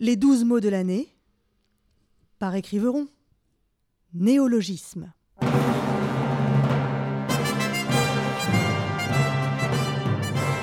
Les 0.00 0.16
douze 0.16 0.42
mots 0.42 0.58
de 0.58 0.68
l'année 0.68 1.14
par 2.40 2.56
écriveron. 2.56 3.06
Néologisme. 4.12 5.12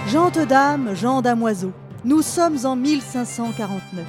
Gente 0.10 0.46
dame, 0.46 0.94
gens 0.96 1.22
damoiseau, 1.22 1.72
nous 2.04 2.22
sommes 2.22 2.58
en 2.66 2.76
1549. 2.76 4.06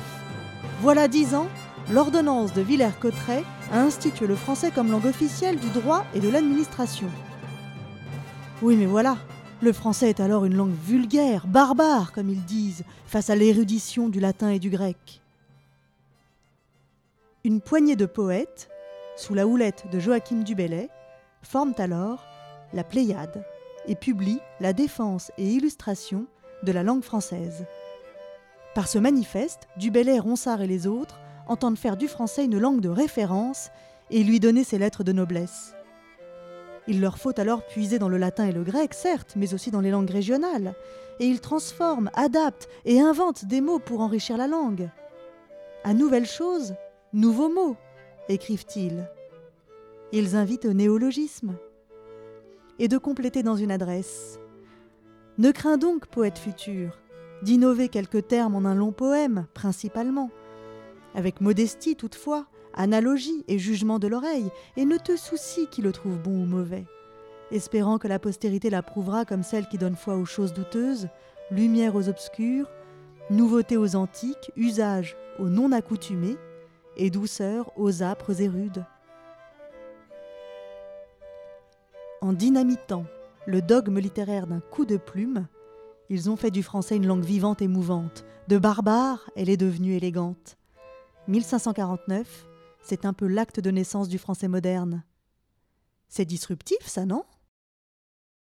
Voilà 0.81 1.07
dix 1.07 1.37
ans, 1.37 1.47
l'ordonnance 1.93 2.53
de 2.53 2.61
Villers-Cotterêts 2.61 3.45
a 3.73 3.81
institué 3.81 4.27
le 4.27 4.35
français 4.35 4.73
comme 4.73 4.91
langue 4.91 5.07
officielle 5.07 5.61
du 5.61 5.69
droit 5.69 6.05
et 6.15 6.21
de 6.21 6.29
l'administration. 6.29 7.09
Oui, 8.61 8.77
mais 8.77 8.87
voilà, 8.87 9.17
le 9.63 9.73
français 9.73 10.09
est 10.09 10.19
alors 10.19 10.45
une 10.45 10.57
langue 10.57 10.75
vulgaire, 10.75 11.47
barbare, 11.47 12.13
comme 12.13 12.29
ils 12.29 12.45
disent, 12.45 12.83
face 13.07 13.31
à 13.31 13.37
l'érudition 13.37 14.09
du 14.09 14.19
latin 14.19 14.51
et 14.51 14.59
du 14.59 14.71
grec. 14.71 15.21
Une 17.45 17.61
poignée 17.61 17.95
de 17.95 18.07
poètes, 18.07 18.69
sous 19.17 19.35
la 19.35 19.47
houlette 19.47 19.85
de 19.93 20.01
Joachim 20.01 20.43
du 20.43 20.57
Bellay, 20.57 20.89
forment 21.43 21.75
alors 21.79 22.25
la 22.73 22.83
Pléiade 22.83 23.45
et 23.87 23.95
publient 23.95 24.41
la 24.59 24.73
défense 24.73 25.31
et 25.39 25.49
illustration 25.49 26.27
de 26.65 26.73
la 26.73 26.83
langue 26.83 27.05
française. 27.05 27.65
Par 28.75 28.89
ce 28.89 28.99
manifeste, 28.99 29.69
du 29.77 29.93
Bellay, 29.93 30.19
Ronsard 30.19 30.63
et 30.63 30.67
les 30.67 30.89
autres 30.89 31.21
entendent 31.47 31.79
faire 31.79 31.97
du 31.97 32.09
français 32.09 32.45
une 32.45 32.59
langue 32.59 32.81
de 32.81 32.89
référence 32.89 33.71
et 34.11 34.25
lui 34.25 34.41
donner 34.41 34.65
ses 34.65 34.79
lettres 34.79 35.05
de 35.05 35.13
noblesse. 35.13 35.75
Il 36.89 37.01
leur 37.01 37.19
faut 37.19 37.39
alors 37.39 37.65
puiser 37.67 37.99
dans 37.99 38.09
le 38.09 38.19
latin 38.19 38.47
et 38.47 38.53
le 38.53 38.65
grec, 38.65 38.93
certes, 38.95 39.35
mais 39.37 39.55
aussi 39.55 39.71
dans 39.71 39.81
les 39.81 39.91
langues 39.91 40.11
régionales, 40.11 40.75
et 41.21 41.27
ils 41.27 41.41
transforment, 41.41 42.11
adaptent 42.15 42.69
et 42.85 43.01
inventent 43.01 43.45
des 43.45 43.61
mots 43.61 43.79
pour 43.79 44.01
enrichir 44.01 44.37
la 44.37 44.49
langue. 44.49 44.89
À 45.85 45.95
nouvelles 45.95 46.27
choses, 46.27 46.75
nouveaux 47.13 47.49
mots, 47.49 47.77
écrivent-ils. 48.29 49.09
Ils 50.13 50.37
invitent 50.37 50.67
au 50.67 50.73
néologisme 50.73 51.57
et 52.79 52.89
de 52.89 52.99
compléter 52.99 53.43
dans 53.43 53.57
une 53.57 53.71
adresse. 53.71 54.39
Ne 55.39 55.51
crains 55.51 55.79
donc, 55.79 56.07
poète 56.07 56.39
futur, 56.39 56.99
d'innover 57.43 57.89
quelques 57.89 58.27
termes 58.27 58.55
en 58.55 58.65
un 58.65 58.75
long 58.75 58.93
poème, 58.93 59.47
principalement, 59.55 60.31
avec 61.15 61.41
modestie 61.41 61.97
toutefois, 61.97 62.47
analogie 62.75 63.45
et 63.49 63.59
jugement 63.59 63.99
de 63.99 64.09
l'oreille, 64.09 64.51
et 64.77 64.85
ne 64.85 64.97
te 64.97 65.17
soucie 65.17 65.67
qui 65.69 65.83
le 65.83 65.93
trouve 65.93 66.19
bon 66.19 66.43
ou 66.43 66.47
mauvais, 66.47 66.85
espérant 67.51 67.99
que 67.99 68.09
la 68.09 68.19
postérité 68.19 68.71
l'approuvera 68.71 69.25
comme 69.25 69.43
celle 69.43 69.69
qui 69.69 69.79
donne 69.79 69.97
foi 69.97 70.17
aux 70.17 70.25
choses 70.25 70.53
douteuses, 70.53 71.09
lumière 71.51 71.97
aux 71.97 72.09
obscurs, 72.09 72.69
nouveauté 73.31 73.77
aux 73.77 73.97
antiques, 73.97 74.51
usage 74.57 75.17
aux 75.39 75.49
non 75.49 75.73
accoutumés, 75.73 76.37
et 76.97 77.11
douceur 77.11 77.73
aux 77.77 78.03
âpres 78.03 78.41
et 78.41 78.49
rudes. 78.49 78.85
En 82.21 82.33
dynamitant 82.33 83.05
le 83.47 83.61
dogme 83.61 83.99
littéraire 83.99 84.47
d'un 84.47 84.61
coup 84.61 84.85
de 84.85 84.97
plume, 84.97 85.47
ils 86.09 86.31
ont 86.31 86.37
fait 86.37 86.51
du 86.51 86.63
français 86.63 86.97
une 86.97 87.07
langue 87.07 87.25
vivante 87.25 87.63
et 87.63 87.69
mouvante. 87.69 88.25
De 88.49 88.59
barbare, 88.59 89.31
elle 89.35 89.49
est 89.49 89.57
devenue 89.57 89.95
élégante. 89.95 90.57
1549, 91.29 92.47
c'est 92.83 93.05
un 93.05 93.13
peu 93.13 93.27
l'acte 93.27 93.61
de 93.61 93.71
naissance 93.71 94.09
du 94.09 94.19
français 94.19 94.49
moderne. 94.49 95.05
C'est 96.09 96.25
disruptif, 96.25 96.85
ça, 96.87 97.07
non? 97.07 97.25